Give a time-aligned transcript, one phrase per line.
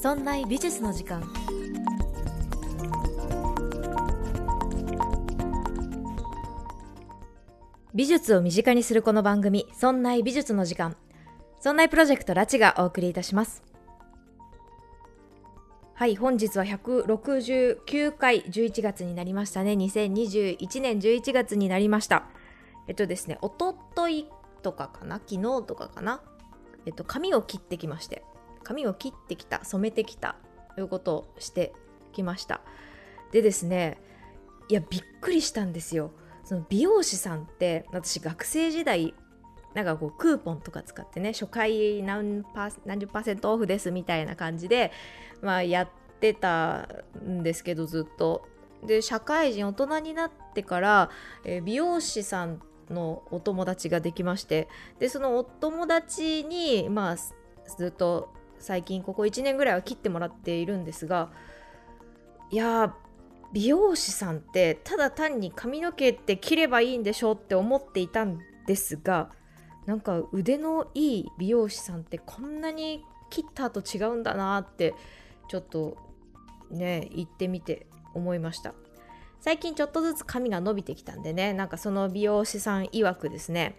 [0.00, 1.28] そんな美術の時間。
[7.92, 10.96] 美術を身近にするこの番組「そんな美術の時間」
[11.58, 13.64] そんなプロジェクトラチがお送りいたします。
[15.94, 19.72] はい本日は169回11月になりましたね。
[19.72, 22.26] 2021年11月になりました。
[22.86, 24.28] えっとですねおととい
[24.62, 25.16] とかかな？
[25.16, 26.22] 昨日とかかな？
[26.86, 28.22] えっと髪を切ってきまして。
[28.68, 30.36] 髪を切ってきた染めてきた
[30.74, 31.72] ということをして
[32.12, 32.60] きました。
[33.32, 33.98] でですね
[34.68, 36.10] いやびっくりしたんですよ。
[36.44, 39.14] その美容師さんって私学生時代
[39.74, 44.92] なんかこうクーポンとか使ってね初回何パ何十パーセントオフですみたいな感じで、
[45.40, 45.88] まあ、やっ
[46.20, 46.88] てた
[47.26, 48.46] んですけどずっと。
[48.86, 51.10] で社会人大人になってから、
[51.44, 54.68] えー、美容師さんのお友達ができまして
[55.00, 61.30] でそのお友達にまあずっと最近ここ1年ぐらいは切ってもらっているんですが
[62.50, 62.94] いや
[63.52, 69.30] 美容師さんってただ単に髪の毛って切ればいいんでしょって思っていたんですが
[69.86, 74.94] なんか腕のいい美容師さんってこんなに切った後違うんだなって
[75.48, 75.96] ちょっと
[76.70, 78.74] ね言ってみて思いました。
[79.40, 83.76] 最近ちょっとずつ髪が伸びてきたんでねなんかその美容師さん曰くですね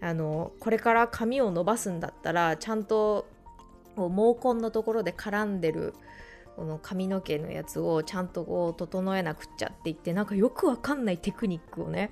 [0.00, 3.26] あのこれから髪を伸ばすんだったらちゃんと
[4.08, 5.94] 毛根のところで絡んでる
[6.56, 12.10] この髪の毛のやつをちゃんとこう整えなくっちゃって言ってなんかよくわかんないテクニックをね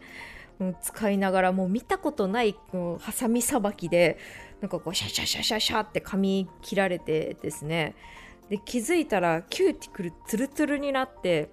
[0.80, 2.56] 使いながらもう見たことない
[3.00, 4.18] ハサミさばきで
[4.60, 7.94] なんかこうシャシャシャシャシャって髪切られてですね。
[8.48, 11.50] で気づいたらキューティクルツルツルになって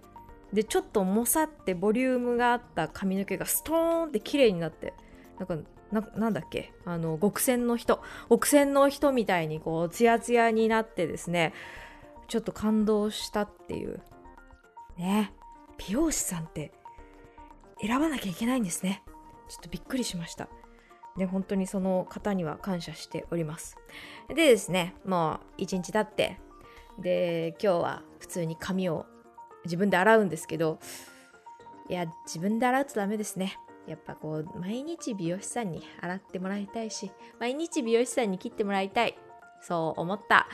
[0.54, 4.94] でちょっともさってボリュームがあった髪の毛がストーンって綺麗になって
[5.40, 5.58] なんか
[5.94, 6.74] ななんだっけ？
[6.86, 8.02] あの極戦の人。
[8.30, 11.54] 極戦の人みたいにこうツヤツヤになってですね
[12.28, 14.02] ちょっと感動したっていう。
[14.98, 15.32] ね。
[15.78, 16.72] 美容師さんって
[17.82, 19.04] 選ばなきゃいけないんですね。
[19.50, 20.48] ちょっとびっくりしました。
[21.18, 23.78] で本当にその方には感謝しております。
[24.30, 26.40] でですねもう一日経って
[27.00, 29.06] で今日は普通に髪を
[29.66, 30.80] 自分で洗うんですけど
[31.90, 33.58] いや自分で洗うとダメですね。
[33.88, 39.18] やっぱこう毎日美容師さんに洗ってもらいたいし毎日美容師さんに切ってもらいたい
[39.62, 40.48] そう思った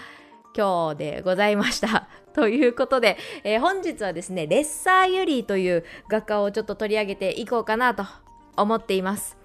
[0.56, 2.08] 今日でございました。
[2.34, 8.04] ということで、えー、本日はですね、レッサーユリーという画家をちょっと取り上げていこうかなと
[8.58, 9.38] 思っています。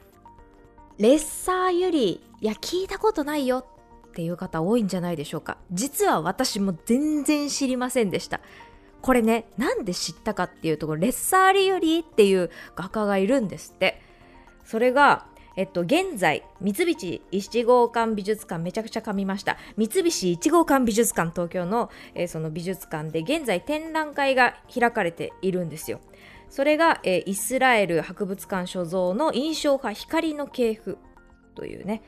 [0.99, 5.59] レッサーユリー、いや、聞いたことないよっていう方多いんじゃないでしょうか。
[5.71, 8.41] 実は私も全然知りませんでした。
[9.04, 14.00] これね、なんで知ったかっていうとこ、レッサーリユリーっていう画家がいるんですって。
[14.65, 15.26] それが、
[15.56, 19.59] えっと、現在、三菱一号館美術館、めちゃくちゃ噛みました。
[19.76, 26.00] 三菱一号館美術館、東京の、えー、その美術館で、現在展覧会が開かれているんですよ。
[26.48, 30.97] それが、えー、イスラエル博物館所蔵の印象派光の系譜
[31.54, 32.03] というね、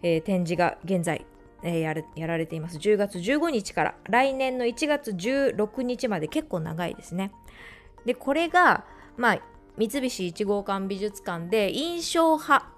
[0.00, 1.26] えー、展示が現在、
[1.62, 2.78] えー、やるやられています。
[2.78, 7.32] 10月15日から来年の1月16日まで結構長いですね。
[8.04, 8.84] で、これが、
[9.16, 9.38] まあ、
[9.76, 12.76] 三菱一号館美術館で印象派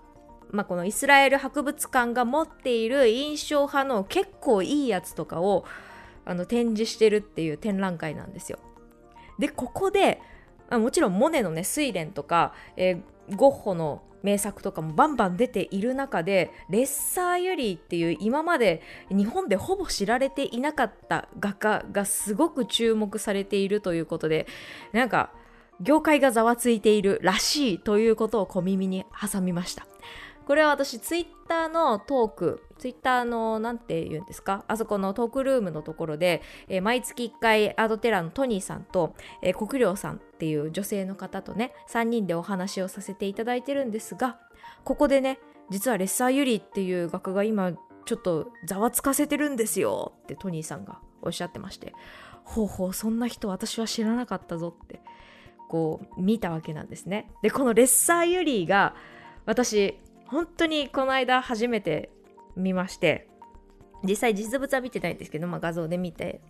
[0.50, 5.64] まあ、このイスラエル博物館が持っている印象派の結構いいやつとかを
[6.24, 8.58] あの展示してるっていう展覧会なんですよ。
[9.38, 10.20] でここで
[10.70, 13.02] もちろんモネのね「睡蓮」とか、えー、
[13.36, 24.46] ゴッホの名作とかもバンバン出ている中でレッサーユリーっていう今まで日本でほぼ知られていなかった画家がすごく注目されているということで
[24.92, 25.32] なんか
[25.80, 29.86] 業界がざわついているらしいということを小耳に挟みました。
[30.48, 34.64] これは私ツイッターのトークツイッターの何て言うんですか？
[34.66, 44.38] あそこのトークルームのところで、えー、毎月1回アートテラのトニーさんと、えー、国領さんっていう女性の方とね3人でお話をさせていただいてるんですが
[44.84, 45.38] ここでね
[45.68, 47.72] 実はレッサーユリっていう画家が今
[48.06, 51.92] ちょっとざわつかせてるんですよってトニーさんがおっしゃってまして
[52.44, 55.02] ほうほうそんな人私は知らなかったぞって
[55.68, 57.30] こう見たわけなんですね。
[57.42, 58.94] でこのレッサーユリが
[59.44, 59.98] 私
[60.28, 62.10] 本当にこの間初めて
[62.56, 63.28] 見まして
[64.04, 66.40] 実際実物は見てないんですけど、まあ、画像で見て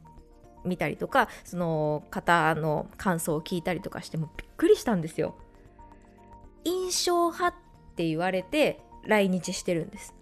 [0.65, 5.37] 見たりとかその方の感想を聞いたりとかしてもびっくりしたんですよ。
[6.65, 7.61] 印象派っ
[7.95, 10.15] て言われて来日してるんです。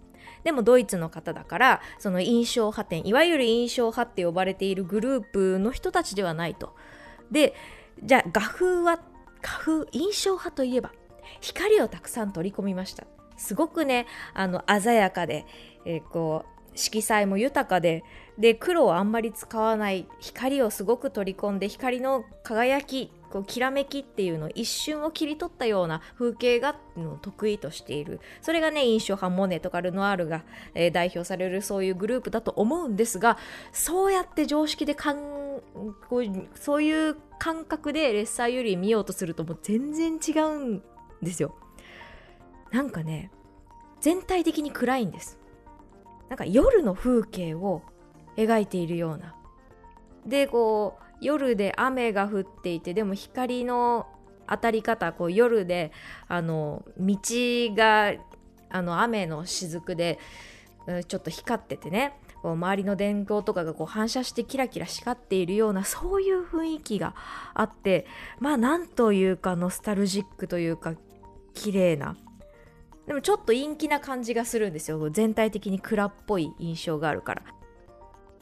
[0.43, 6.75] でもドイツの方だからその印象派展いわゆる印象派って呼ばれているグループの人たちではないと。
[7.31, 7.55] で
[8.03, 8.99] じゃあ画風は
[9.41, 10.91] 画風印象派といえば
[11.41, 13.05] 光をたくさん取り込みました。
[13.37, 15.45] すごくねあの鮮やかで、
[15.85, 18.03] えー、こう色彩も豊かで
[18.37, 26.75] で黒をあんまり使わない光をすごく取り込んで光の輝きこうきらめきっていうのを一瞬を切り取ったような風景が
[27.21, 28.21] 得意としている。
[28.41, 30.43] それがね印象派モネとかルノアールが、
[30.75, 33.37] えー、代表されるそういうグループだと思うんですが
[33.73, 35.17] そうやって常識でかん
[36.09, 36.23] こう
[36.55, 40.83] そういう感覚でレッサーより見ようとするともう全然違うん
[41.21, 41.55] ですよ。
[42.71, 43.31] なんかね
[43.99, 45.39] 全体的に暗いんです。
[46.29, 47.81] なんか夜の風景を
[48.35, 49.35] 描いているような。
[50.25, 54.07] でこう夜で雨が降っていてでも光の
[54.47, 55.91] 当たり方こう夜で
[56.27, 57.17] あの道
[57.75, 58.13] が
[58.69, 60.19] あの雨の雫で
[61.07, 62.13] ちょっと光っててね。
[62.41, 67.15] こう周りの電光とかがこう反射してキラキラ光っているようなそういう雰囲気が
[67.55, 68.05] あって
[68.39, 70.93] まあなんというかノスタルジックというか
[71.55, 72.15] 綺麗な
[73.07, 75.09] でもちょっと陰気な感じがするんですよ。
[75.09, 77.43] 全体的に暗っぽい印象があるから。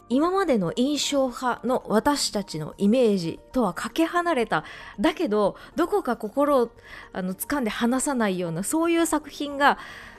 [0.07, 4.63] 今までの印象派の私たちのイメージとはかけ離れた。
[4.99, 6.71] だけどどこか心を
[7.13, 9.77] あの掴んで離さないようなそういう作品が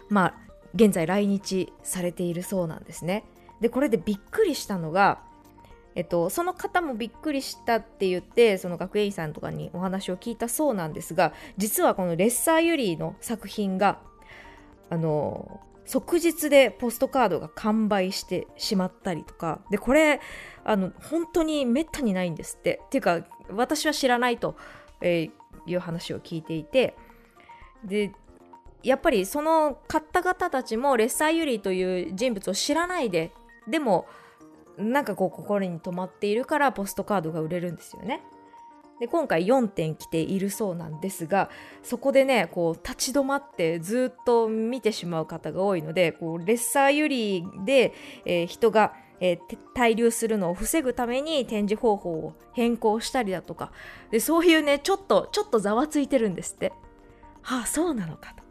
[0.08, 0.34] まあ
[0.74, 3.24] 現在来日されているそうなんですね。
[3.60, 5.20] でこれでびっくりしたのが
[5.96, 14.00] えっと、その方もびっくりしたって言ってその学園員さんとかにお話を聞いたそうなんですが実はこのレッサーユリーの作品が
[14.90, 19.60] あの即日でポストカードが完売してしまったりとか。
[19.70, 20.20] でこれ
[20.64, 22.80] あの本当にめったにないんですって。
[22.86, 24.56] っていうか私は知らないと、
[25.00, 26.96] えー、いう話を聞いていて。
[27.84, 28.12] で
[28.82, 33.32] やっぱりその買った方たちもレッサーユリという人物を知らないで
[33.66, 34.06] でも
[34.78, 38.22] なんかこう心に留まっているからポストカードが売れるんですよね。
[39.00, 41.50] で今回4点来ているそうなんですが
[41.82, 47.92] そこでねこう立ち止まってずっと見てしまう方が多いのでこうレッサーユリで、
[48.24, 49.38] えー、人が、えー、
[49.74, 53.70] 滞留するのを防ぐために展示方法を変更したりだとか。
[54.10, 56.72] でそういうねちょっとちょっとざわついてるんですって。
[57.42, 58.46] はあそうなのかと。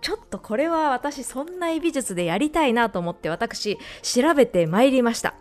[0.00, 5.34] ちょっとこれは私そんな美術でやりたいなと思って私調べてまいりました。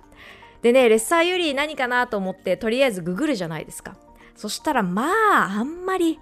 [0.61, 3.95] でねレッサーユリー何かなと思ってとりあえずググるじゃないですか。
[4.35, 6.19] そしたらまああんまり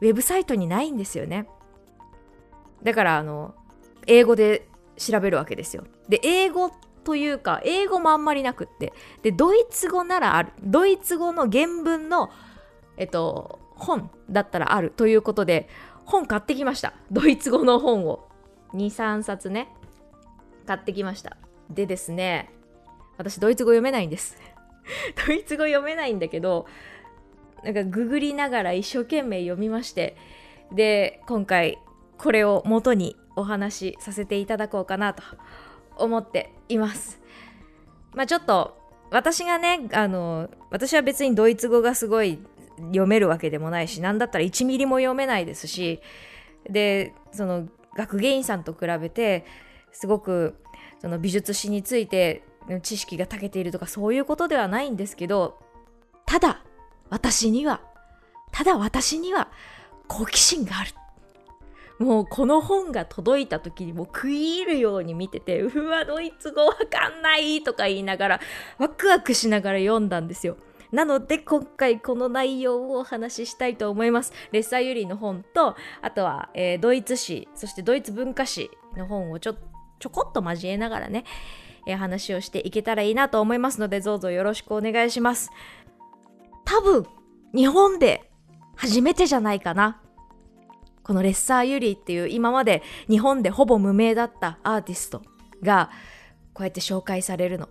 [0.00, 1.48] ウェブサイトにないんですよね。
[2.82, 3.54] だからあの
[4.06, 5.84] 英語で調べるわけですよ。
[6.08, 6.70] で英語
[7.04, 8.92] というか英語もあんまりなくって。
[9.22, 10.52] でドイツ語ならある。
[10.62, 12.30] ドイツ語の原文の
[12.96, 15.68] えっと本だったらあるということで
[16.04, 16.94] 本買ってきました。
[17.10, 18.28] ドイツ語の本を。
[18.74, 19.68] 23冊ね。
[20.66, 21.36] 買ってきました。
[21.70, 22.50] でですね
[23.18, 24.36] 私ドイツ語読めないんです。
[25.26, 26.66] ドイツ語読めないんだけど
[27.66, 30.16] なんかググりながら一生懸命読みまして
[30.72, 31.78] で今回
[32.16, 35.24] これを元にお話しさせていただこうかなと
[35.96, 37.20] 思っています。
[38.14, 38.78] まあちょっと
[39.10, 42.38] 私がねあの私は別にドイツ語がすごい
[42.78, 46.00] 読めるわけでもないし何だったら1ミリも読めないですし
[46.70, 49.44] でその学芸員さんと比べて
[49.90, 50.54] すごく
[51.00, 52.44] その美術史について
[52.82, 55.58] 知識が長けているとかそういうことではないんですけど
[56.26, 56.62] ただ
[57.10, 57.80] 私には、
[58.52, 59.48] ただ私には
[60.08, 60.90] 好奇心がある。
[61.98, 68.40] もうこの本が届いた時にもう食い入るように見てて、うわ、ドイツ語わかんないとか言いながら、
[68.78, 70.56] ワクワクしながら読んだんですよ。
[70.92, 74.32] なので今回この内容をお話ししたいと思います。
[74.52, 79.54] レッサーユリの本と、あとは、えー、ドイツ史、そしてドイツ文化史の本をちょ
[79.98, 81.24] ちょこっと交えながらね、
[81.94, 85.50] 話をしていけたらいいなと思いますので、どうぞよろしくお願いします。
[86.66, 87.06] 多分、
[87.54, 88.30] 日本で
[88.74, 90.02] 初めてじゃないかな。
[91.02, 95.22] このレッサーユリーっていう今まで日本でほぼ無名だったアーティスト
[95.62, 95.90] が
[96.52, 97.68] こうやって紹介されるの。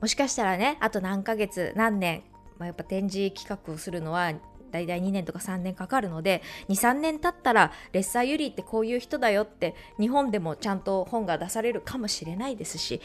[0.00, 2.24] もしかしたらね、あと何ヶ月、何年、
[2.58, 4.32] まあ、やっぱ展示企画をするのは
[4.72, 13.00] 大体2年とか3年かかるので23年経ったらレッサーユリーってこういう人だよって日本でもちゃんと本が出されるかもしれないですし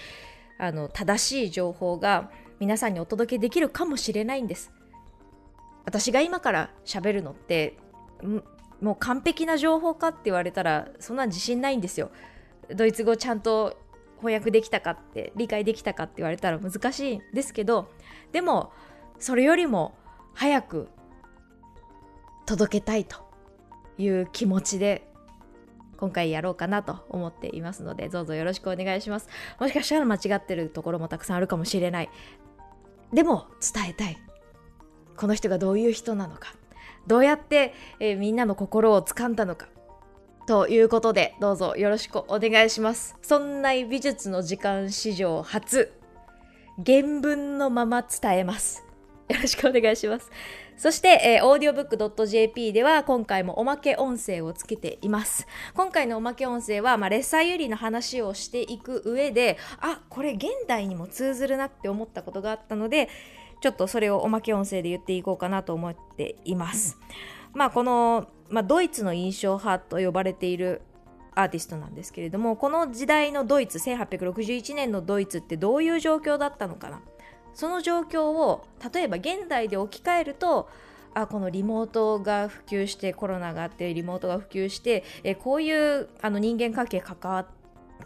[0.58, 2.32] あの正しい情報が
[2.62, 4.72] 皆さんにお届けできるかもしれないんです。
[5.84, 7.76] 私が今から喋るのって
[8.80, 12.12] もう完璧な情報かって言われたらそんな自信ないんですよ。
[12.76, 13.76] ドイツ語ちゃんと
[14.18, 17.90] 翻訳できたかって理解できたかって言われたら難しいんですけど
[18.32, 18.72] でも
[19.18, 19.96] それよりも
[20.36, 20.88] 早く
[22.46, 23.18] 届けたいと
[23.98, 25.12] いう気持ちで
[25.98, 29.30] 今回やろうかなと思っていますのでどうぞよろしくお願いします。
[29.60, 32.10] もしかしたら間違ってるところもたくさんあるかもしれない。
[33.14, 34.18] でも伝えたい。
[35.18, 36.54] この人がどういう人なのか。
[37.08, 39.68] どうやって、えー、みんなの心をつかんだのか。
[40.48, 43.16] ということでどうぞよろしくお願いします。
[43.22, 45.94] そんな美術の時間史上初。
[46.84, 48.84] 原文のまま伝えます。
[49.30, 50.30] よろしくお願いします。
[50.78, 55.48] そして、えー、audiobook.jp では今回もおまけ音声をつけています。
[55.76, 63.10] 今回のおまけ音声は、まあ、レッサーユリの話をしていく上で、あ、これ現代にも通ずるなって思ったことがあったので、
[63.62, 66.98] ちょっとそれをおまけ音声で言っていこうかなと思っています。
[67.54, 70.82] まあ、この、まあ、ドイツの印象派と呼ばれている
[71.34, 77.02] アーティストなんですけれどもこの時代のドイツ1861年のドイツってどういう状況だったのかな？
[77.54, 80.70] その状況を例えば現代で置き換えると
[81.14, 87.46] あこのリモートが普及してコロナがあってリモートが普及してえこういうあの人間関係関わ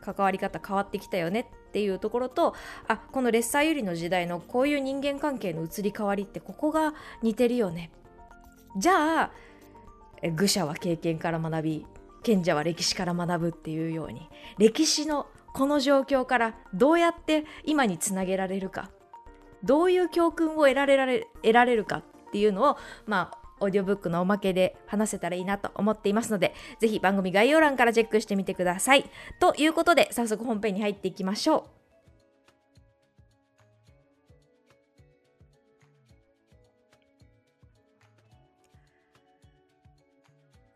[0.02, 2.56] 関わり方変わってきたよねっていうところと
[2.88, 7.92] あこのレッサーユリの時代のこういう人間関係の移り変わりってここが似てるよね。
[8.78, 9.32] じゃあ
[10.36, 11.86] 愚者は経験から学び
[12.24, 18.90] 賢者は歴史から学ぶっていうように歴史のこの状況からどうやって今につなげられるか。
[19.66, 29.10] どういう教訓を得られられ得られるかっていうのをまあオーディオブックのおまけで話せたらいいなと思っていますので、ぜひ番組概要欄からチェックしてみてください。
[29.40, 31.64] ということで、早速本編に入っていきましょう。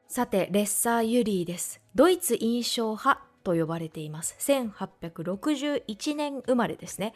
[0.08, 1.82] さて、レッサー・ユリーです。
[1.94, 4.36] ドイツ印象派と呼ばれています。
[4.40, 7.14] 1861年生まれですね。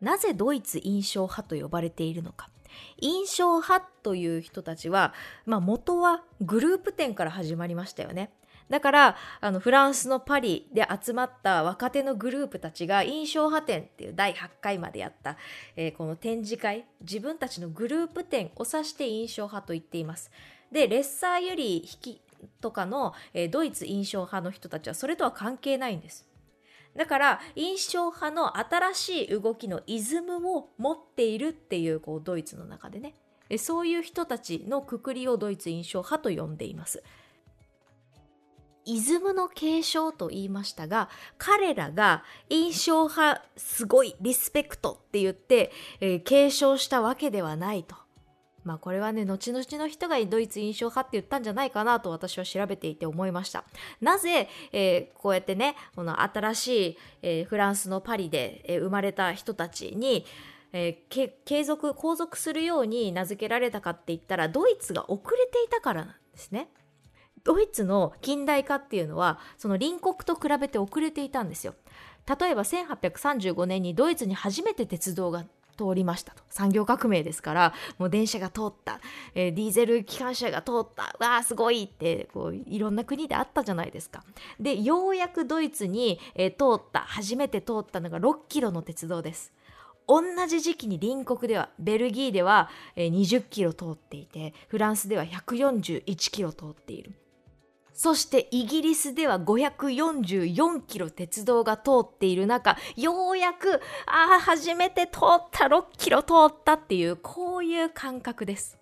[0.00, 2.50] なぜドイツ印象派と呼ばれているのか
[2.98, 8.30] 印象派という人たちは、まあ、元はグループ展から始まりましたよね。
[8.68, 15.36] だからあのフランスのパリで集まった若手のグループたちが印象派展っていう第8回までやった、
[15.76, 20.30] えー、この展示会自分たちのグループ展を指して印象派と言っています。
[20.72, 22.20] でレッサーより引き
[22.60, 26.25] とかの、えー、ドイツ印象派の人たちはそれとは関係ないんです。
[26.96, 33.14] だから印象派の新しい動きのイズムを持っているっていうこうドイツの中でね
[33.58, 37.02] そういう人たちのくくりをドイツ印象派と呼んでいます。
[38.88, 47.96] イズムの継承と言いましたが彼らが印象派すごいリスペクトって言って、えー、継承したわけではないと
[48.66, 53.64] まあこれはね、後々の人がドイツ印象派って言ったんじゃないかなと私は調べていて思いました。
[54.00, 60.26] なぜ、えー、こうやってね、この新しい、えー、フランスのパリで、えー、生まれた人たちに、
[60.72, 66.68] えー、継続、皇族するように名付けられたかって言ったら、ドイツが遅れていたからなんですね。
[67.44, 71.76] ドイツの近代化っていうのは、その隣国と比べて遅れていたんですよ。
[72.26, 75.44] 例えば1835年にドイツに初めて鉄道が
[75.76, 76.42] 通りましたと。
[76.48, 79.00] 産業革命ですからもう電車が通った、
[79.34, 81.14] えー、ディーゼル機関車が通った。
[81.18, 84.24] わあすごいってこういろんな国であったじゃないですか。
[84.58, 87.00] でようやくドイツに、えー、通った。
[87.00, 89.52] 初めて通ったのが6キロの鉄道です。
[90.08, 97.12] 同じ時期に隣国ではベルギーでは20キロ通っていてフランスでは141キロ通っている。
[97.96, 108.78] そしてイギリスでは544キロ鉄道が通っている中、ようやく、ああ、初めて通った6キロ通ったっていう、こういう感覚です。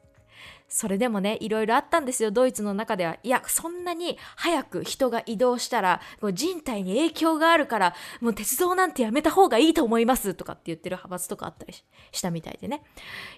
[0.66, 3.16] それでもね、いろいろあったんですよ、ドイツの中では。
[3.22, 6.00] いや、そんなに早く人が移動したら、
[6.32, 11.74] 人体に影響があるから、もう鉄道なんてやめた方がいいと思いますとかって言ってる派閥とかあったり
[12.10, 12.82] したみたいでね。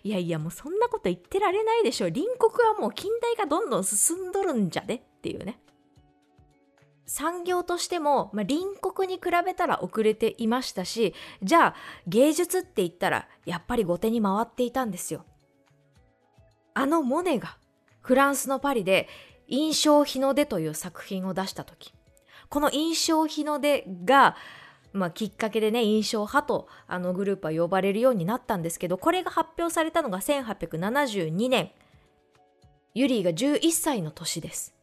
[0.05, 2.07] いやいや、もうそんなこと言ってられないでしょ。
[2.07, 5.61] 隣国はもう近代がどんどん進んどるんじゃねっていうね。
[7.07, 11.75] 産業としても、まあ、隣国に比べたら遅れていましたし、じゃあ
[12.07, 15.25] 芸術って言ったらやっぱり後手に回っていたんですよ。
[16.75, 17.57] あのモネが
[18.01, 19.09] フランスのパリで
[19.49, 21.95] 印象日の出という作品を出した時、
[22.49, 24.37] この印象日の出が、
[24.93, 31.71] まあ、きっかけでね、印象派とあのグループは呼ばれるようになったんですけど、これが発表されたのが1872年。
[32.95, 34.76] ユリーが11歳の年です。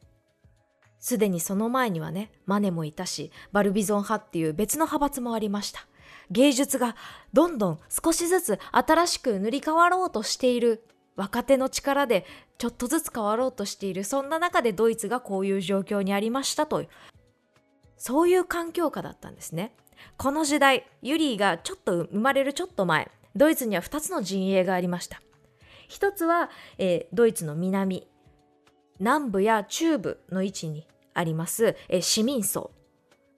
[1.04, 5.86] すでにその前にはね、マネもいたし、バルビゾン派っていう別の派閥もありました。
[6.32, 6.96] 芸術が
[7.34, 10.86] どんどん少しずつ新しく塗り替わろうとしている
[11.18, 12.26] 若手の力で
[12.58, 16.86] ちょっとずつ変わろうとしているそんな中でドイツがこういう状況にありましたと
[17.98, 19.76] そういう環境下だったんですね
[20.16, 25.22] この時代ユリーがちょっと生まれるちょっと前ドイツには2つの陣営がありました
[25.90, 28.08] 一つは、えー、ドイツの南
[29.00, 32.72] 南部や中部の位置にあります、え市民層。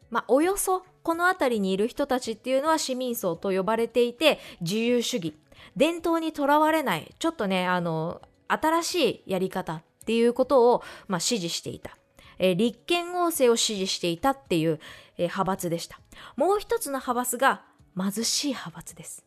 [0.10, 5.36] まあ、およそこの辺りにいる人たちっていうのは市民層と呼ばれていて、自由主義、
[5.76, 11.98] 伝統にとらわれない、ちょっとね、あの、新しいやり方っていうことを、まあ、支持していた。
[12.38, 14.80] えー、立憲王政を支持していたっていう、
[15.18, 16.00] えー、派閥でした。
[16.36, 17.64] もう一つの派閥が
[17.98, 19.26] 貧しい派閥です。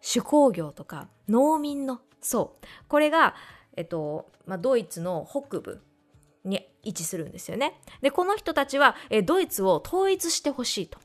[0.00, 2.56] 手工業とか農民の層。
[2.88, 3.34] これが、
[3.76, 5.80] えっと、まあ、ドイツの北部
[6.44, 7.80] に位置するんですよね。
[8.02, 10.98] で、この人たちは、えドイツを統一してほしいと。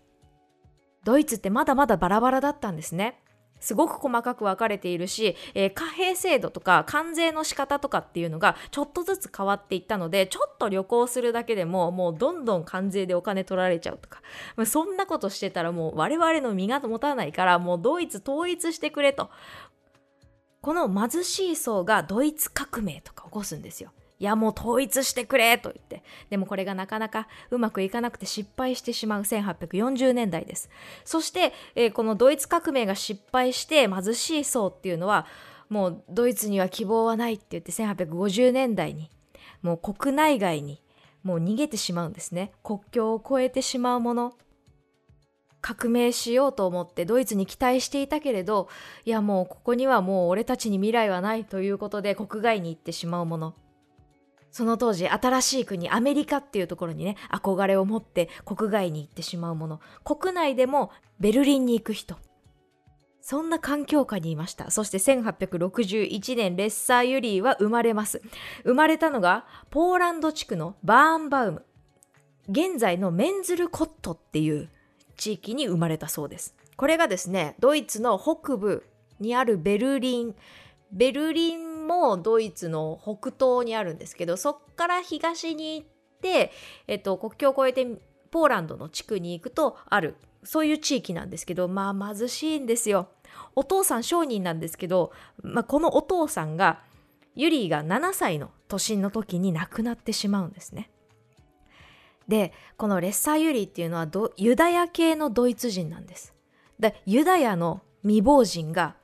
[1.03, 3.21] ドイツってまだまだバラバラだったんですね。
[3.59, 14.21] すごく細かく分かれているし、えー、貨幣制度とか関税の仕方とかっていうのがちょっとずつ変わっていったので、ちょっと旅行するだけでももうどんどん関税でお金取られちゃうとか、
[14.55, 19.29] まあ、そんなことしてたらもう我々の身が持たないからもうドイツ統一してくれと。
[20.61, 23.91] この貧しい層がドイツ革命とか起こすんですよ。
[24.17, 26.03] いやもう統一してくれと言って。
[26.29, 30.69] でもこれがなかなかうまくいかなくて失敗してしまう1840年代です。
[31.03, 35.25] そして、えー、このドイツ革命が失敗して貧しい層っていうのは
[35.69, 39.09] もうドイツには希望はないって言って1850年代に
[39.61, 40.81] もう国内外に
[41.23, 42.51] もう逃げてしまうんですね。
[42.63, 44.33] 国境を越えてしまうもの。
[45.59, 48.69] 革命しようと思ってドイツに期待していたけれど、
[49.03, 53.55] いやもうここにはもう俺たちに未来はないということで国外に行ってしまうもの。
[54.55, 59.81] その当時新しい国アメリカっていうところにね憧れを持って国外に行ってしまうもの。
[60.05, 62.15] 国内でもベルリンに行く人。
[63.19, 64.71] そんな環境下にいました。
[64.71, 68.21] そして1861年レッサーユリーは生まれます。
[68.63, 71.65] 生まれたのがポーランド地区のバーンバウム。
[72.47, 74.69] 現在のメンズルコットっていう
[75.17, 76.55] 地域に生まれたそうです。
[76.77, 78.85] これがですねドイツの北部
[79.19, 80.35] にあるベルリン。
[80.93, 85.87] ベルリンもドイツの北東にあるんですけどそっから東に行っ
[86.21, 86.51] て、
[86.87, 87.99] えっと、国境を越えて
[88.31, 93.09] ポーランドの地区に行くとあるそういう地域なんですけどまあ貧しいんですよ。
[93.55, 95.11] お父さん商人なんですけど、
[95.41, 96.81] まあ、このお父さんが
[97.35, 100.89] ユリーが7歳の年の時に亡くなってしまうんですね。
[102.27, 106.33] でこのレッサーユリーっていうのはユダヤ系のドイツ人なんです。
[106.79, 108.95] でユダヤの未亡人が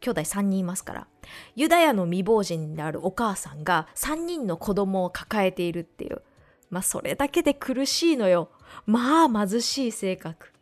[0.00, 1.06] 兄弟3人いますから。
[1.54, 6.22] ユダヤの未亡人であるお母さんが3人の子供を抱えているっていう。
[6.70, 8.50] まあそれだけで苦しいのよ。
[8.86, 10.52] まあ貧しい性格。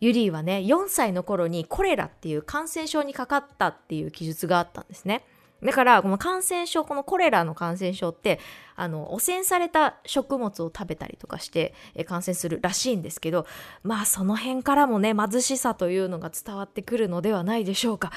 [0.00, 5.24] ユリーはね4歳の頃にコレラっていう感染症にかかったっていう記述があったんですね。
[5.62, 8.38] だからこの感染症このコレラの感染症って
[8.76, 11.74] あの汚染された食物を食べたりとかして
[12.06, 13.46] 感染するらしいんですけど
[13.82, 18.12] まあその辺からもね貧しさというのが伝わってくるのではないでしょうか。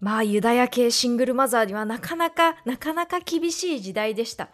[0.00, 4.50] まあユダヤ系シングルマザーにはなかなかなかなか厳しい時代でした。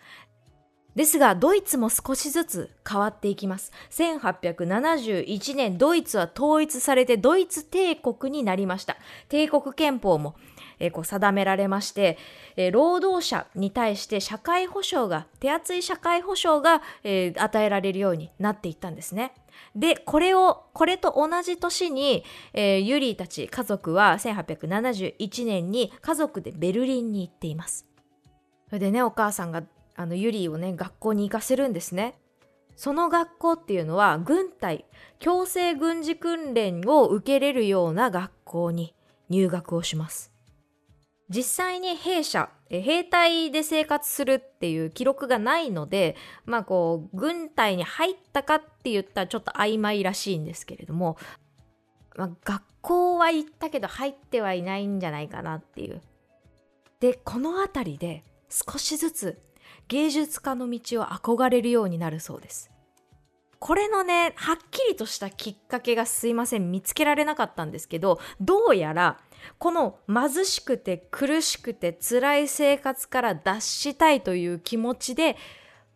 [0.94, 3.72] ですがドイツも少しずつ変わっていきます。
[3.90, 8.96] 1871年ドイツは統一されてドイツ帝国になりました。
[9.28, 10.36] 帝国憲法も
[10.80, 12.18] え、こう定められまして、
[12.56, 19.32] え、労働者に対して社会保障が手厚い社会保障が、え、与えられるようになっていったんですね。
[19.74, 27.86] でこれをこれと同じ年に、えー、ユリーたち家族は1871年に家族でベルリンに行っています。
[28.68, 29.62] それでねお母さんが
[29.96, 32.18] あのユリーをね学校に行かせるんですね。
[32.76, 34.86] その学校っていうのは軍隊
[35.18, 38.94] 強制軍事訓練を受けれるような学校に
[39.28, 40.32] 入学をします。
[41.30, 51.16] 実際に兵舎、兵隊で生活するっていう記録がないので、まあこう、軍隊に入ったかって言ったらちょっと曖昧らしいんですけれども、
[52.16, 56.02] まあ、学校は行ったけど入ってはいないんじゃないかなっていう。
[56.98, 59.40] で、この辺りで少しずつ
[59.86, 62.70] 芸術家の道を憧れるようになるそうです。
[63.60, 69.20] これのね、はっきりとしたきっかけがすいません、見つけられなかったんですけど、どうやら
[69.58, 75.36] この貧しくて苦しくて辛い生活から脱したいという気持ちで、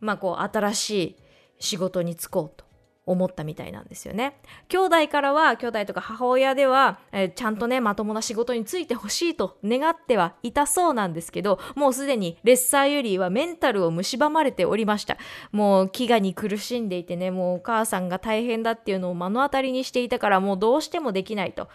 [0.00, 1.16] まあこう新しい
[1.58, 2.64] 仕事に就こうと
[3.06, 4.40] 思ったみたいなんですよね。
[4.68, 15.18] 兄弟からは、兄弟とか母親では、えー、ちゃんとね、まともな仕事に就いてほしいと願ってはいたそうなんですけど、もうすでにレッサーよりはメンタルを蝕まれておりました。
[15.52, 21.68] もう飢餓に苦しんでいてね、もうお母さんが大変だっていうのを目の当たりにしていたから、もうどうしてもできないと。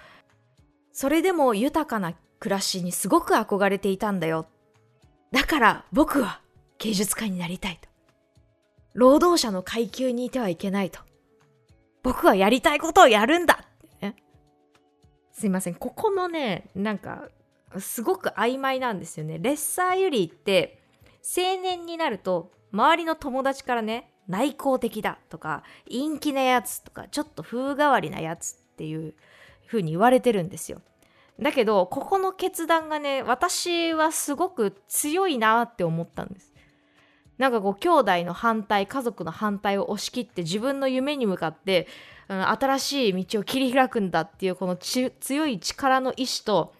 [0.99, 4.47] それでも豊かな暮らしにすごく憧れていたんだよ。
[5.31, 6.41] だから僕は
[6.77, 7.87] 芸術家になりたいと。
[8.95, 10.99] 労働者の階級にいてはいけないと。
[12.03, 13.63] 僕はやりたいことをやるんだ
[15.31, 15.75] すいません。
[15.75, 17.29] ここもね、なんか、
[17.77, 19.39] すごく曖昧なんですよね。
[19.39, 20.81] レッサーユリーって、
[21.23, 29.13] 青年になると、周りの友達からね、内向的だとか、陰気なやつとか、ちょっと風変わりなやつっていう
[29.65, 30.81] 風に言われてるんですよ。
[31.39, 36.53] だけど、ここの決断がね、私はすごく強いなって思ったんです。
[37.39, 41.87] なんかこう兄弟の反対家族の反対を押し切って自分の夢に向かって、
[42.27, 46.73] うん、新しい道を切り開くんだっていうこの強い力の意志と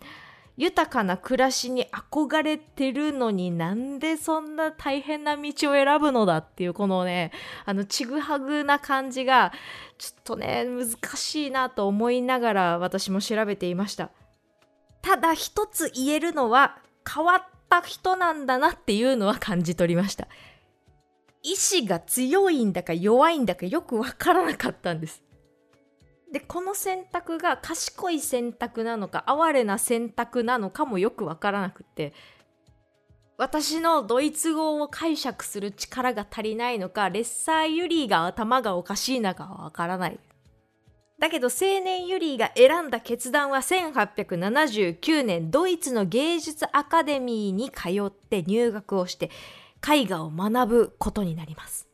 [0.57, 7.31] 豊かな暮らしに憧れてるのになんでそんな大変な道を選ぶのだっていうこのね
[7.65, 9.53] あのちぐはぐな感じが
[9.97, 14.11] ちょっとね難しいなと思いながら私も調べていました
[15.01, 16.77] ただ一つ言えるのは
[17.11, 20.27] 変わった人なんだなっていうのは感じ取りました。
[21.41, 25.23] 意志が強いんだか弱いんだかよくわからなかったんです。
[26.31, 32.13] でこの選択が賢い選択なのか哀れな選択なのかもよくわからなくって
[33.37, 40.19] 私のドイツ語を解釈する力が足りないのかレッサーユリーが頭がおかしいのかはわからない。
[41.19, 49.29] だけど青年ユリーが選んだ決断は1879年ドイツの芸術アカデミーに通って入学をして
[49.85, 51.87] 絵画を学ぶことになります。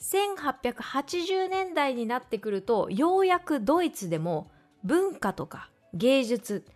[0.00, 4.50] 1880年代になってくるとようやくドイツでも
[4.84, 6.66] 文化とか芸術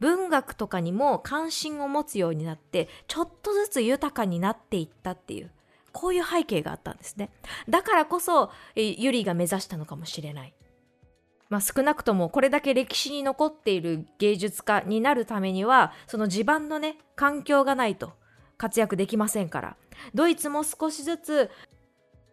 [0.00, 5.50] 文学とかにも関心を持つようになってちょっとずつ豊かになっていったっていう
[5.92, 7.30] こういう背景があったんですね。
[7.68, 10.54] だからこそユリが目指したのかもしれない。
[11.50, 18.12] まあ、少なくともこれだけ歴史に残っている芸術家になるためにはその地盤のね環境がないと
[18.56, 19.76] 活躍できませんから
[20.14, 21.50] ドイツも少しずつ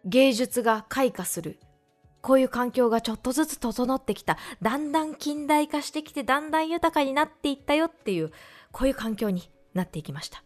[0.04, 1.58] 芸術が開花する。
[2.22, 4.38] こういう環境がちょっとずつ整ってきた。
[4.62, 8.30] だんだん近代化してきて、だんだん豊かになっていったよっていう、
[8.70, 10.42] こういう環境になっていきました。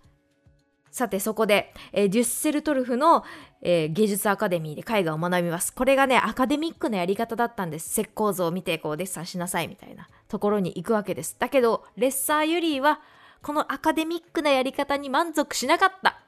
[0.97, 3.23] さて、そこで、えー、デュッセルトルフの、
[3.61, 5.75] えー、芸術アカデミーで絵画を学びます。
[5.75, 8.01] これがね、アカデミックなやり方だったんです。
[8.01, 11.37] 石膏像を見て、こう、デッサンしなさいみたいなところに行くわけです。
[11.39, 13.03] だけど、レッサーユリーは、
[13.43, 16.19] このアカデミックなやり方に満足しなかった。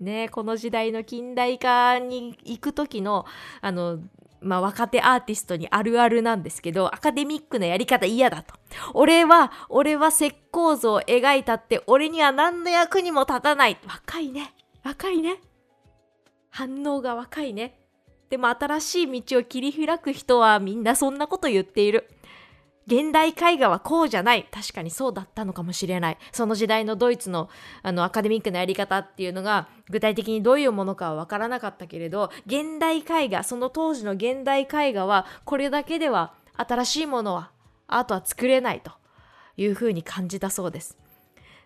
[0.00, 3.26] ね、この時代の近代化に行く時の、
[3.60, 3.98] あの、
[4.40, 8.54] まあ、若手アーティストにあるあるなんですけど、アカデミックなやり方嫌だと。
[8.94, 13.78] 俺は、俺は石膏像を描いたって、俺には何の役にも立たない。
[13.86, 14.54] 若いね。
[14.84, 15.40] 若いね。
[16.50, 17.78] 反応が若いね。
[18.30, 22.08] でも新しい道を切り開く人はみんなそんなこと言っている。
[22.88, 24.48] 現代絵画はこうじゃない。
[24.50, 26.18] 確かにそうだったのかもしれない。
[26.32, 27.50] その時代のドイツの
[27.82, 37.50] あのアカデミックなやり方っていうのが具体的にどういうものかはわからなかったけれど、現代絵画、その当時の現代絵画はこれだけでは新しいものは
[37.88, 38.92] アートは作れないと
[39.58, 40.96] いうふうに感じたそうです。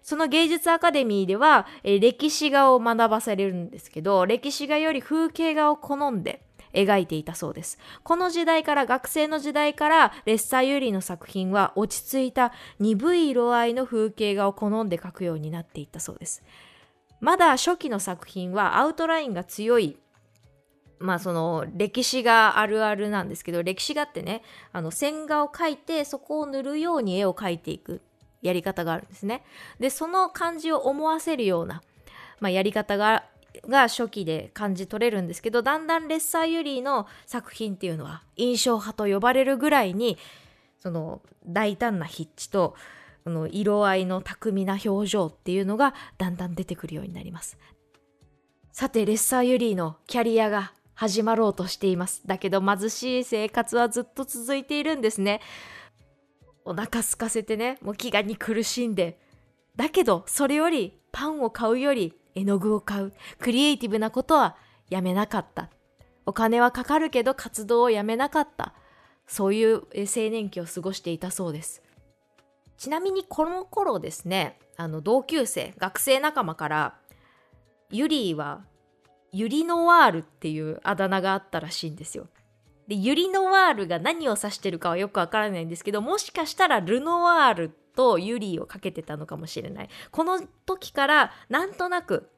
[0.03, 7.79] その芸術アカデミーでは、え歴史画を学ばされるんですけど、歴史画より風景画を好んで、描いていたそうです。
[8.03, 16.43] この時代から学生の時代からレッサーユーリの作品は落ち着いた鈍い色合いの風景画を好んで描くようになっていったそうです。
[17.21, 19.97] まだ初期の作品はアウトラインが強い
[21.03, 28.01] まあその歴史画あるあるなんですけど歴史画ってねあの線画を描いてそこを塗るように絵を描いていく
[28.41, 29.45] やり方があるんですね。
[29.79, 31.83] でその感じを思わせるような、
[32.41, 33.25] まあ、やり方が
[33.69, 40.19] が初期で感じ取れるんですけどだんだんレッサーユリーの作品っていうのは印象派と呼ばれるぐらいに
[40.81, 42.75] その大胆な筆致と
[43.25, 47.57] この色合いの巧みな表情っていうのがだんだん出てくるようになります。
[48.73, 52.23] さてレッサーユリーのキャリアが始まろうとしています。
[52.27, 55.41] だけど貧しい生活はずっと続いているんですね。
[56.65, 59.21] お腹空かせてねもう飢餓に苦しんで。
[59.77, 63.13] だけどそれよりパンを買うより絵の具を買う。
[63.39, 64.57] クリエイティブなことは
[64.91, 65.71] やめなかった。
[66.27, 68.75] お金はかかるけど活動をやめなかった。
[69.27, 69.85] そういう青
[70.31, 71.83] 年期を過ごしていたそうです。
[72.77, 76.95] ちなみにこの頃ですね、あの同級生、学生仲間から、
[77.91, 78.65] ユリーは
[79.33, 82.29] ユリノワールっていうあだ名があったらしいんですよ。
[82.87, 89.89] で、ユリノワールが何を指してるかはよくわからないんですけど、もしかしたらルノワールとユリーをかけてたのかもしれない。
[90.11, 92.29] この時からなんとなく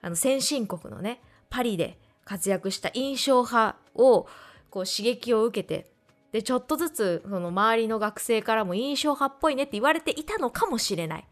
[0.00, 4.26] あの先進国のねパリで活躍した印象派を
[4.70, 5.90] こう刺激を受けて
[6.32, 11.26] でちょっとずつその周りの学生からも印象派っぽいねって言われていたのかもしれない。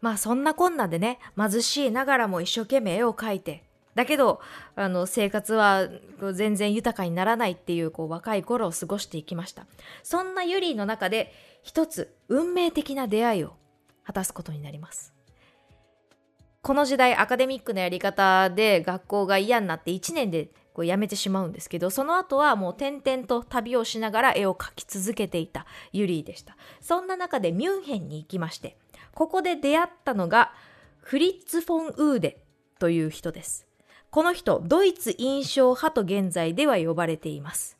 [0.00, 4.40] まあそんなこんなでね貧しいながらも一生懸命絵を描いてだけど
[4.74, 5.88] あの生活は
[6.32, 9.66] 全然豊かにならないっていうこう若い頃を過ごしていきました。
[10.02, 13.54] そんなユリーの中で一つ運命的な出会いを
[14.04, 15.12] 果たすことになります。
[16.62, 26.56] この時代アカデミックなやり方で学校が嫌になって1年でこう辞めてしまうんですけどその後はもう転々と旅をしながら絵を描き続けていたユリーでした。
[26.80, 28.78] そんな中でミュンヘンに行きまして
[29.14, 30.52] ここで出会ったのが
[31.00, 32.42] フリッツ・フォン・ウーデ
[32.78, 33.66] という人です。
[34.12, 37.78] この人ドイツ印象派と現在では呼ばれています。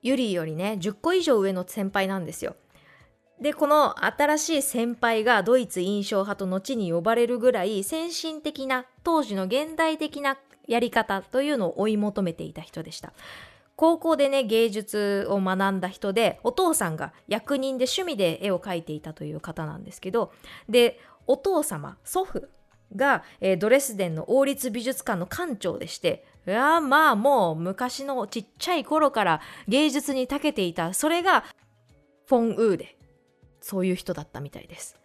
[0.00, 2.54] ユリーよりね10個以上上の先輩なんですよ。
[3.40, 13.12] でこの新しい先輩がドイツ印象派と後に呼ばれるぐらい先進的な当時の現代的なやり方というのを追い求めていた人でした。
[13.74, 20.32] 高校でね芸術を学んだ人でお父さんが役人で趣味で絵を描いていたという方なんですけど
[20.68, 22.48] でお父様祖父
[22.96, 31.44] が、えー、ドレスデンの王立美術館の館長でしていやまあもう昔のちっちゃい頃から芸術に長けていたそれが
[32.26, 32.96] フォン・ウーデ
[33.60, 34.96] そういう人だったみたいです。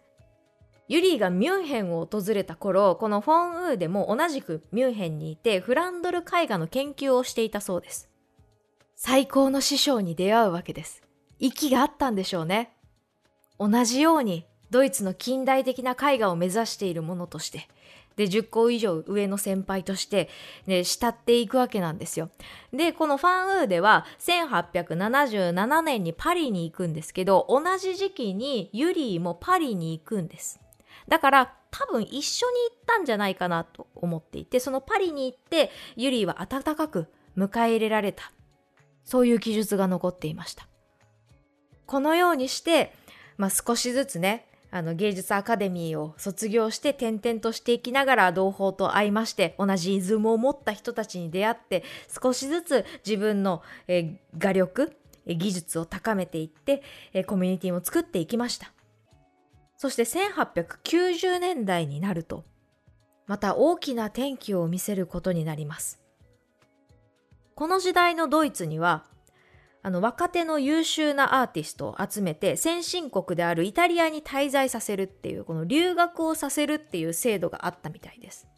[0.86, 8.10] ユリーがミュンヘンを訪れた頃このフォン・ウーデも同じくミュンヘンにいてフランドル絵画の研究をしていたそうです。
[8.96, 11.02] 最高の師匠に出会うわけです。
[11.38, 12.76] 息があったんでしょうね。
[13.58, 17.68] 同じようにドイツの近代的な絵画を目指しているものとして。
[18.16, 20.28] で10個以上上の先輩として、
[20.66, 22.30] ね、慕っていくわけなんですよ。
[22.72, 30.60] でこのファン・ウーでは1877年にパリに行くんですけど同じ時期にユリーもパリに行くんです。
[31.08, 38.32] だから多分一緒に行ったんじゃないかなと思っていてそのパリに行ってユリーは温かく迎え入れられた
[39.04, 40.68] そういう記述が残っていました。
[41.86, 42.94] このようにして、
[43.36, 51.84] まあ、少しずつねあの芸術アカデミーを卒業して転々としていきながら同胞と会いまして同じイズムを持った人たちに出会って
[52.20, 54.92] 少しずつ自分の、え画力
[55.28, 56.82] 技術を高めていって、
[57.12, 58.72] えコミュニティも作っていきました。
[59.76, 62.44] そして1890年代になると
[63.28, 66.00] また大きな転機を見せることになります。
[67.54, 69.04] この時代のドイツには
[69.86, 78.48] あの若手の優秀なアーティストを集めて先進国であるイタリアに滞在させるっていうこの留学をさせるっていう制度があったみたいです。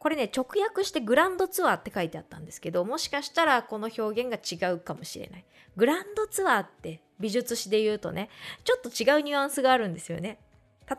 [0.00, 5.44] これね直訳してグランドツアーって書いてあったんですけどもしかしたらこの表現が違うかもしれない。
[5.76, 8.28] グランドツアーって美術史で言うとね
[8.64, 10.40] ちょっと違うニュアンスがあるんですよね。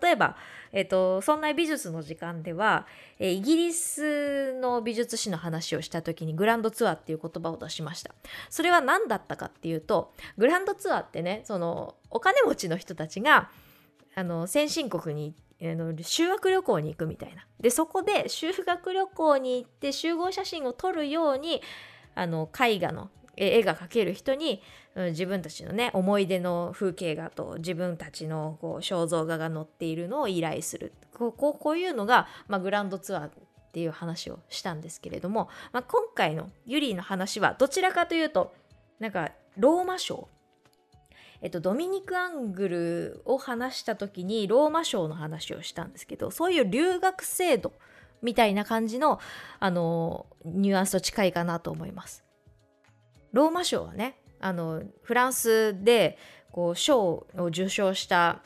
[0.01, 0.35] 例えば、
[0.71, 2.87] えっ、ー、と、そんな美術の時間では、
[3.19, 8.13] えー、イギリスの美術史の話をした時にグランドツアーっていう言葉を出しました。
[8.49, 13.49] それは何だったかっていうと、グランドツアーってね、その、お金持ちの人たちが、
[14.15, 17.45] あの、先進国にあの修学旅行に行くみたいな。
[17.59, 21.61] で、そこで修学旅行に行って集合写真を撮るように、
[22.15, 24.61] あの、絵画の絵が描ける人に、
[24.95, 33.31] うん、自分たちのね思い出の風景画と自分たちのこう肖像画が載っているのを依頼するこうこうこういうのが、まあ、グランドツアーっ
[33.71, 38.53] ていう話をしたんですけれども、まあ、今回のユリの話はどちらかというと
[38.99, 40.27] なんかローマ賞
[41.41, 47.73] えっと、ドミニク・アングルを話した時にローマ賞の話をしたんですけどそういう留学制度
[48.21, 49.19] みたいな感じの
[49.59, 52.22] あのニュアンスと近いかなと思います。
[53.33, 56.17] ローマ賞はねあのフランスで
[56.51, 58.41] こう賞を受賞した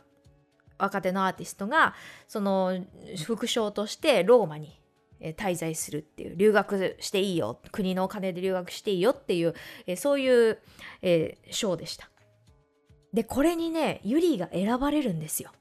[0.79, 1.93] 若手のアーティストが
[2.27, 2.79] その
[3.25, 4.79] 副賞としてローマに
[5.19, 9.55] 滞在するっていう留学していいよ国のお金で留学していいよっていう
[9.97, 10.59] そういう
[11.51, 12.09] 賞でした。
[13.13, 15.51] でこれにねユリーが選ばれるんですよ。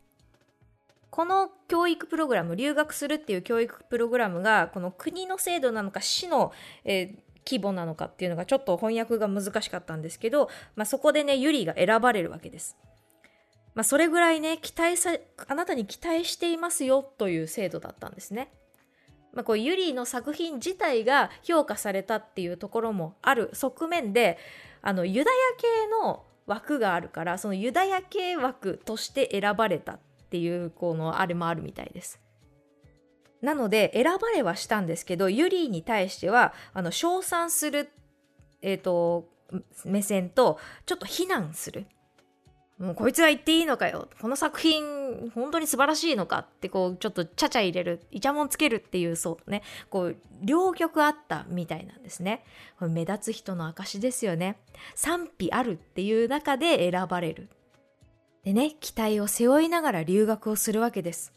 [1.09, 6.53] この教育プログラム留学するっていう教育プログラムがこの国の制度なのか市の、
[6.85, 7.17] えー、
[7.49, 12.77] 規模なのかっていうのがちょっと翻訳が難しかったんですけど、まあ、そこでねユリが選ばれるわけです。
[13.75, 15.11] まあ、それぐらいね期待さ
[15.47, 18.51] あなたに期待していますよという制度だったんですね。
[19.33, 24.39] まあ、こうユリの作品自体が評価されたっていうところもある側面で
[24.81, 29.99] あのユダヤ系の枠があるからそのユダヤ系枠として選ばれたっ
[30.31, 32.19] ていうこのあれもあるみたいです。
[33.42, 37.90] なので選ばれはしたんですけどユリーに対してはあの称賛する、
[38.62, 39.29] えーと、
[39.85, 41.87] 目線とちょっと非難する。
[42.79, 44.09] もうこいつは言っていいのかよ。
[44.20, 48.01] この作品本当に素晴らしいのかってこうちょっとちゃちゃ入れる。
[48.11, 49.62] イチャモンつけるっていうそうね。
[49.88, 52.44] こう両極あったみたいなんですね。
[52.79, 54.59] これ目立つ人の証ですよね。
[54.94, 57.49] 賛否あるっていう中で選ばれる。
[58.44, 61.33] でね期待を背負いながら留学をするわけです。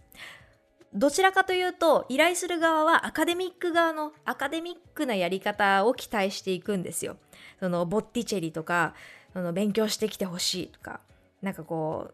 [0.93, 7.17] どちらかというと依頼する側はアカデミック側のアカデミックなやり方を期待していくんですよ。
[7.59, 8.95] そのボッティチェリとか
[9.33, 11.01] その勉強してきてほしいとか
[11.41, 12.13] なんかこう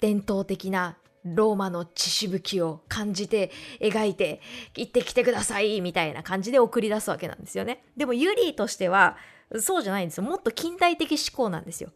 [0.00, 4.40] 伝統的なローマの血しぶきを感じて描いて
[4.76, 7.84] 行ってきてくださいみたいな感じで送り出すわけなんですよね。
[7.96, 9.16] でもユリーとしては
[9.58, 10.24] そうじゃないんですよ。
[10.24, 11.90] もっと近代的思考なんですよ。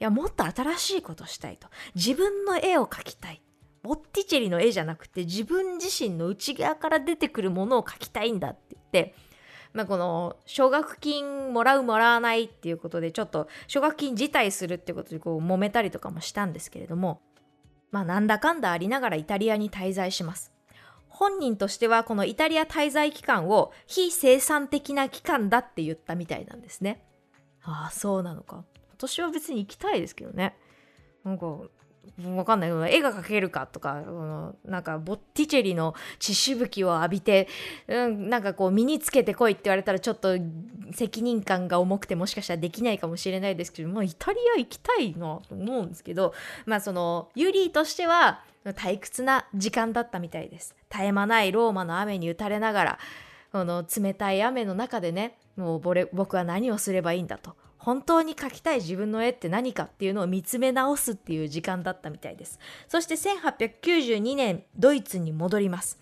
[0.00, 1.68] いやもっと新しいことしたいと。
[1.94, 3.40] 自分の絵を描きたい。
[3.82, 9.14] ボッティチェリの絵じゃなくて自分自身の内側から出てくるものを描きたいんだって言って
[9.72, 17.20] まあ、この奨学金もらうもらわないっていうことでちょっと奨学金辞退するってことでこう揉めたりとかもしたんですけれども
[17.90, 20.50] まあなんだかんだありながらイタリアに滞在します。
[21.08, 27.04] 本人としてはこのイタリア滞在期間を非生産的な期間だって言ったみたいなんですね。
[27.62, 28.64] ああそうなのか。
[28.96, 30.56] 私は別に行きたいですけどね。
[31.22, 31.46] なんか
[32.36, 32.94] わかんない。
[32.94, 34.02] 絵が描けるかとか
[34.64, 37.48] なんかボッティチェリの血しぶきを浴びて、
[37.88, 40.36] うん、なんかこう身につけてこいって言われたらちょっと
[40.92, 46.34] 責任感が重くてもしかしたらできないかもしれないですけどもイタリア行きたいなと思うんですけど
[46.66, 50.76] まあそのユリーとしては退屈な時間だったみたいです。
[50.90, 52.98] 絶え間ないローマの雨に打たれながら
[53.52, 57.54] この冷たい雨の中でねもう僕は何をすればいいんだと。
[57.82, 62.58] 本当に描きたい自分の絵って何かっていうのを見つめ直すっていう時間だったみたいです。
[62.88, 65.98] そして1892年ドイツに戻ります。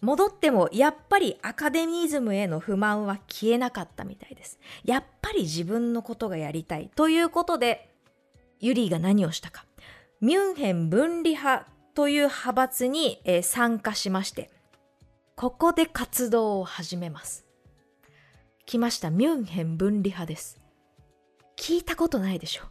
[0.00, 4.58] 戻ってもやっぱりアカデミズムへの不満は消えなかったみたいです。
[4.84, 7.94] やっぱり自分のことがやりたいということで
[8.60, 9.64] ユリーが何をしたか。
[10.20, 14.50] ミュンヘン分離派という派閥に、え、参加しまして、
[15.36, 17.44] ここで活動を始めます。
[18.66, 19.10] 来ました。
[19.10, 20.63] ミュンヘン分離派です。
[21.56, 22.64] 聞いたことないでしょ。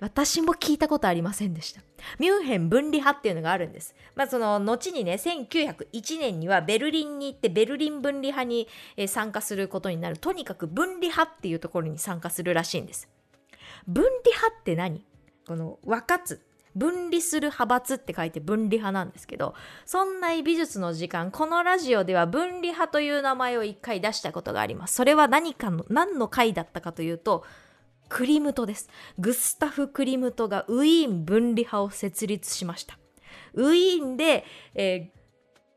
[0.00, 1.80] 私も聞いたことありませんでした。
[2.20, 3.96] ミュンヘン分離派っていうのがあるんです。
[4.14, 8.68] まあその後にね、1901年にはベルリンに行ってベルリン分離派に
[9.08, 10.16] 参加することになる。
[10.16, 13.08] とにかく分離派っていうところに参加するらしいんです。
[13.88, 15.04] 分離派って何？
[15.48, 16.44] この分かつ。
[16.76, 24.94] 分離する派閥って書いて分離派なんですけど、そんな美術の時間、このラジオでは分離派という名前を一回出したことがあります。
[24.94, 27.44] それは何かの、何の回だったかというと、
[28.08, 28.88] クリムトです。
[29.18, 32.98] グスタフ・クリムトがウィーン分離派を設立しました。
[33.54, 34.44] ウィーンで、
[34.74, 35.18] えー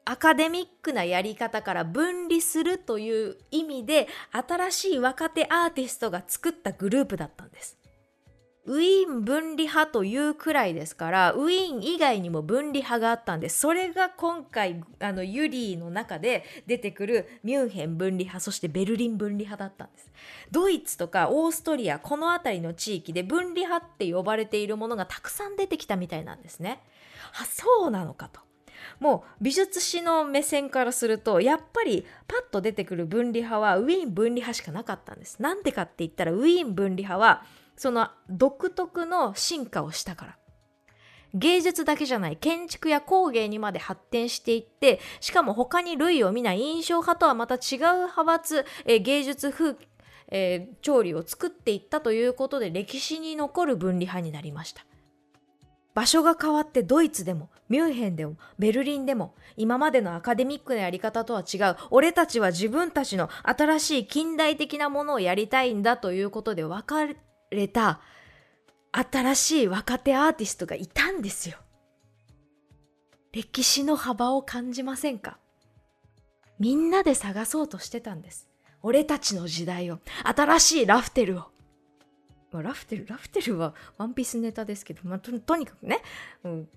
[0.03, 7.77] アカデミックなやり方から分離するという意味で新しい若手アーティストが作ったグループだったんです。
[8.65, 20.11] ウィーン分離派というくらいですからウィーン以外にも分離派があったんですそれが今回あのユリーの中で出てくるミュンヘン分離派そしてベルリン分離派だったんです。
[20.51, 26.81] ドイツとかオーストリアこの辺りの地域で分離派って呼ばれているものがたくさん出てきたみたいなんですね。
[27.39, 28.41] あそうなのかと。
[28.99, 35.41] もう美術史の目線からするとやっぱりパッと出てくる分離派はウィーン分離派しかなかったんです。
[35.41, 37.43] なんでかって言ったらウィーン分離派は
[37.81, 40.37] その独特の進化をしたから。
[41.33, 49.77] 芸術だけじゃない建築や工芸にまで発展していってしかも他に類を見ない印象派とはまた違う派閥、え、芸術風、
[50.27, 54.85] えー、調理を作っていったということで歴史に残る分離派になりました
[55.95, 67.05] 場所が変わってドイツでもミュンヘンでもベルリンでも今までのアカデミックなやり方とは違う俺たちは自分たちの新しい近代的なものをやりたいんだということで分か
[67.51, 68.01] れた
[68.91, 71.57] 新しい若手アーティストがいたんですよ。
[73.31, 75.37] 歴史の幅を感じませんか？
[76.59, 78.49] みんなで探そうとしてたんです。
[78.81, 81.43] 俺たちの時代を、新しいラフテルを。
[82.51, 86.01] まあ、ラフテル、ラフテルはワンピースネタですけど、まあ、ととにかくね、
[86.43, 86.69] うん、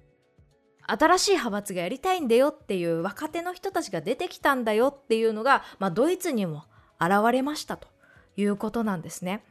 [0.86, 6.64] 新しい派閥がやりたいんだよっていう若手の人たちが出てきたんだよっていうのが、まあ、ドイツにも
[7.00, 7.88] 現れましたと
[8.36, 9.42] いうことなんですね。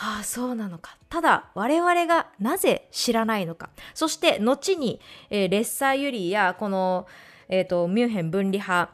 [0.00, 0.96] はあ、そうなのか。
[1.08, 3.70] ただ、我々がなぜ知らないのか。
[3.94, 7.08] そして、後に、えー、レッサーユリーや、この、
[7.48, 8.92] え、ー、と、ミュンヘン分離派、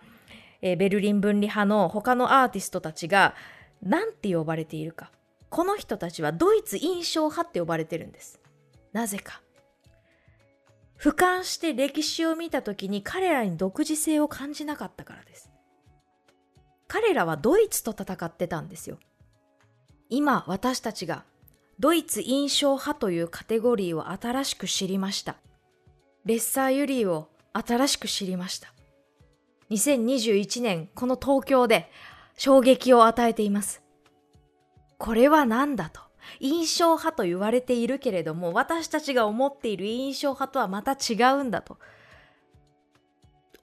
[0.63, 3.35] えー、ベルリン分離派の他のアーティストたちが、
[3.83, 5.11] なんて呼ばれているか。
[5.51, 8.41] この人たちはドイツ印象派って呼ばれてるんです。
[8.95, 9.43] なぜか。
[10.99, 15.51] 俯瞰して歴史を見た時に彼らに独自性を感じなかったからです。
[16.89, 18.99] 彼らはドイツと戦ってたんですよ。
[20.15, 21.25] 今私たちが
[21.81, 25.35] ドイツ印象派というカテゴリーを新しく知りました。
[26.25, 28.73] レッサーユリーを新しく知りました。
[29.71, 31.91] 2021年この東京で
[32.37, 33.83] 衝撃を与えています。
[34.99, 36.01] これは何だと。
[36.39, 41.79] 印象派と言われているけれども私たちが思っている印象派とはまた違うんだと。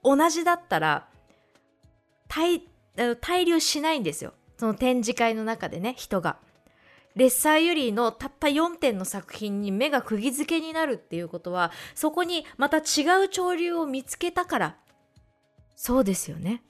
[0.04, 1.08] 同じだったら
[2.28, 2.68] 対
[3.22, 4.34] 対流しないんですよ。
[4.58, 6.36] その展示会の中でね人が。
[7.14, 12.84] レッサーユリーのたった4点の作品に目が釘付けになるっていうことはそこにまた違う
[13.30, 14.76] 潮流を見つけたから。
[15.76, 16.62] そうですよね。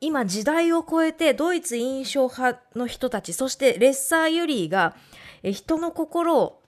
[0.00, 4.96] 今時代を超えてドイツ印象派の人たちそしてレッサーユリーが
[5.44, 6.60] 人の心を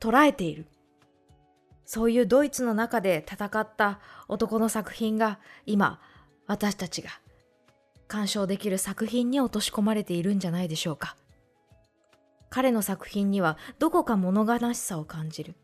[0.00, 0.66] 捉えている。
[1.86, 6.00] そういうドイツの中で戦った男の作品が今
[6.46, 7.10] 私たちが
[8.08, 11.16] 鑑賞できる作品に落とし込まれているんじゃないでしょうか。
[12.54, 15.56] 彼の作品にはどこか物悲しさを感じる。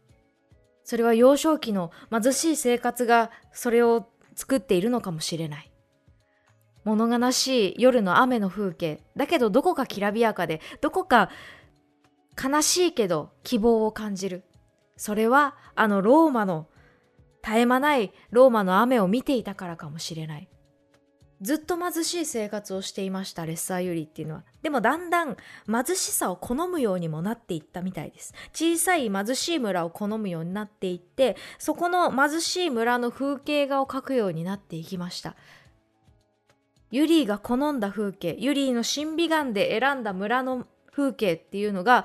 [0.82, 5.70] それは幼少期の貧しい生活がそれを作っているのかもしれない。
[6.82, 11.30] 物悲しい夜の雨の風景だけどどこかきらびやかでどこか
[12.36, 14.43] 悲しいけど希望を感じる。
[14.97, 16.66] それはあのローマの
[17.45, 20.49] 絶え間ないローマの雨を見ていたからかもしれない。
[21.41, 24.45] ずっと貧しい生活をしていましたレッサーユリっていうのは。
[24.62, 25.36] でもだんだん
[25.66, 28.34] 貧しさを好むようにもなっていったみたいです。
[28.53, 35.34] 小さい貧しい村を好むようになっていってそこの貧しい村の風景画を描くようになっていきました。
[36.91, 42.05] ユリーが好んだ風景ユリーの審美眼で選んだ村の風景っていうのが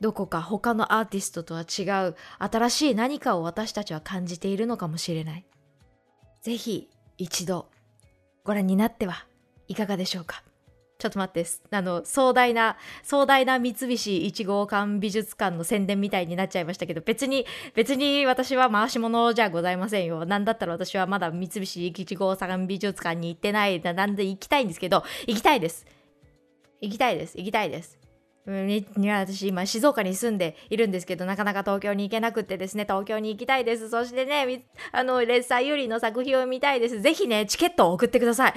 [0.00, 5.46] どこか他のアーティストとは違う新しい何かを私たちは感じているのかもしれない。
[6.42, 7.70] ぜひ一度
[8.44, 9.26] ご覧になっては
[9.68, 10.42] いかがでしょうか？
[10.98, 20.24] ちょっと待ってあの、壮大な、壮大な三菱一号館美術館の宣伝みたいになっちゃいましたけど、別に、別に私は回し物じゃございませんよ。
[20.26, 23.80] 何だったら私はまだ三菱一号館美術館に行ってない。
[23.80, 25.86] なんで行きたいんですけど、行きたいです。
[26.80, 27.36] 行きたいです。
[27.36, 27.98] 行きたいです。
[28.44, 33.88] いや私今静岡に住んでいるんですけどなかなか東京に行けなくてですね東京に行きたいです。
[33.88, 37.00] そしてねあのレッサーユリの作品を見たいです。
[37.00, 38.54] ぜひねチケットを送ってください。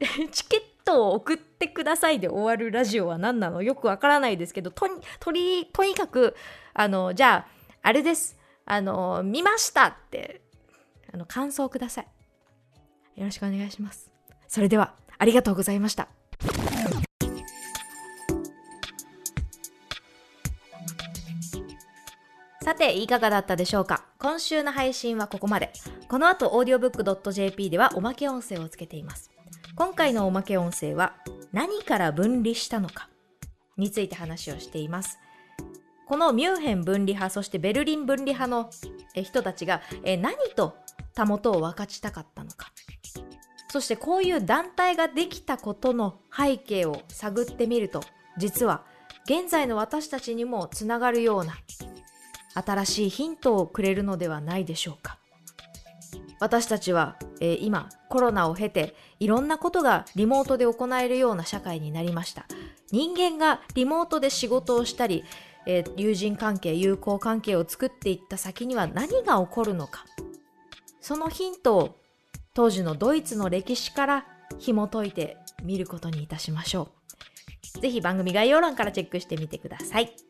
[0.32, 3.62] チケットを送ってくださいで終わるラジオは何なの？
[3.62, 4.88] よくわからないですけどと
[5.20, 6.34] とりとにかく
[6.74, 7.46] あのじゃあ
[7.82, 8.36] あれです。
[8.64, 10.40] あの見ましたって
[11.14, 12.06] あの感想をください。
[13.14, 14.10] よろしくお願いします。
[14.48, 16.08] それではありがとうございました。
[22.66, 24.06] さて、いかがだったでしょうか？
[24.18, 25.72] 今週の配信はここまで。
[26.08, 29.30] この後、audiobook.jp ではおまけ音声をつけています。
[29.76, 31.14] 今回のおまけ音声は、
[31.52, 33.08] 何から分離したのか？
[33.76, 35.20] について話をしています。
[36.08, 38.68] このミュンヘン分離派、そしてベルリン分離派の
[39.14, 40.74] 人たちが何と
[41.14, 42.72] たもとを分かちたかったのか？
[43.70, 48.00] そしてこういう団体ができたことの背景を探ってみると、
[48.36, 48.82] 実は
[49.24, 51.56] 現在の私たちにもつながるような
[52.56, 55.18] 新しいヒントをくれるのではないでしょうか。
[56.38, 62.46] 私たちは、えー、今コロナを経ていろんなことがリモートで行えるような社会になりました。
[62.92, 65.24] 人間がリモートで仕事をしたり、
[65.66, 70.04] えー、友人関係友好関係を作っていった先には何が起こるのか。
[71.00, 71.96] そのヒントを
[72.54, 74.26] 当時のドイツの歴史から
[74.58, 76.88] 紐解いてみることにいたしましょ
[77.76, 77.80] う。
[77.80, 80.25] ぜひ番組概要欄からチェックしてみてください。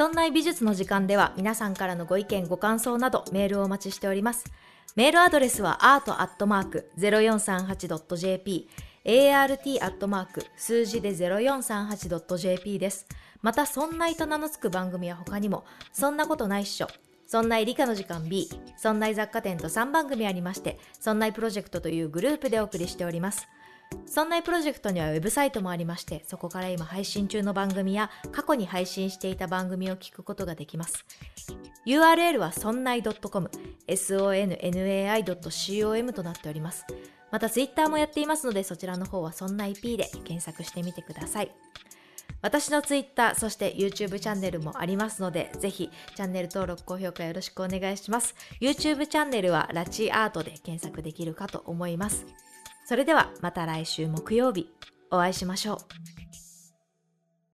[0.00, 4.50] そんな美術の時間では皆さんからのご意見ご感想などメールをお待ちしております。
[4.96, 8.68] メールアドレスは art.0438.jp
[9.04, 10.46] art.
[10.56, 13.06] 数字で 0438.jp です。
[13.42, 16.88] また、そんないと名の付く番組は他にも、そんなことないっしょ。
[17.26, 18.48] そんない理科の時間 B、
[18.78, 23.46] そんない雑貨店と3番組ありまして、そんないプロジェクトというグループでお送りしております。
[24.06, 31.04] そんなプロジェクトにはウェブサイトもありまして、そこから今配信中の番組や過去に配信していた番組を聞くことができます。
[31.86, 33.50] URL はそんない .com、
[33.88, 35.32] sonnai.com
[36.12, 36.84] となっております。
[37.30, 41.50] また Twitter もやっていますので、そちらの方はそんない P で検索してみてください。
[42.42, 48.34] 私の Twitter、そして YouTube チャンネルもありますので、ぜひチャンネル登録、高評価よろしくお願いします。
[48.60, 52.26] YouTube チャンネルはラチアートで検索できるかと思います。
[52.90, 54.68] それではまた来週木曜日
[55.12, 56.19] お会いしましょう。